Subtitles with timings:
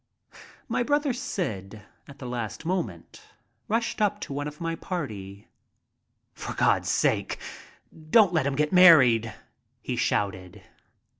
[0.67, 3.21] My brother Syd at the last moment
[3.67, 5.47] rushed up to one of my party.
[6.33, 7.37] "For God's sake,
[8.09, 9.31] don't let him get married!"
[9.79, 10.63] he shouted.